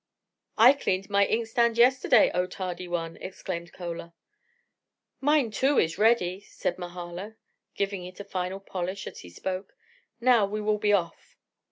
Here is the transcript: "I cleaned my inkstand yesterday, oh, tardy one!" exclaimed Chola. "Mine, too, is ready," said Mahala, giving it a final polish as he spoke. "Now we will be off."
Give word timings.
"I 0.57 0.73
cleaned 0.73 1.11
my 1.11 1.27
inkstand 1.27 1.77
yesterday, 1.77 2.31
oh, 2.33 2.47
tardy 2.47 2.87
one!" 2.87 3.17
exclaimed 3.17 3.71
Chola. 3.77 4.15
"Mine, 5.19 5.51
too, 5.51 5.77
is 5.77 5.99
ready," 5.99 6.39
said 6.49 6.79
Mahala, 6.79 7.35
giving 7.75 8.03
it 8.05 8.19
a 8.19 8.23
final 8.23 8.59
polish 8.59 9.05
as 9.05 9.19
he 9.19 9.29
spoke. 9.29 9.75
"Now 10.19 10.47
we 10.47 10.59
will 10.59 10.79
be 10.79 10.91
off." 10.91 11.37